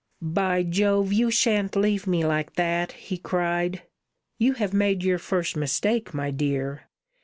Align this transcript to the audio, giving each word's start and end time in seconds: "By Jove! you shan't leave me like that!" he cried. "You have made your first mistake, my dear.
"By 0.23 0.63
Jove! 0.63 1.13
you 1.13 1.29
shan't 1.29 1.75
leave 1.75 2.07
me 2.07 2.25
like 2.25 2.53
that!" 2.55 2.93
he 2.93 3.19
cried. 3.19 3.83
"You 4.39 4.53
have 4.53 4.73
made 4.73 5.03
your 5.03 5.19
first 5.19 5.55
mistake, 5.55 6.11
my 6.11 6.31
dear. 6.31 6.87